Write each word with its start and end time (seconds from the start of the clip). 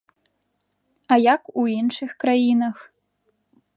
А 1.15 1.19
як 1.35 1.43
у 1.65 1.67
іншых 1.79 2.17
краінах? 2.25 2.77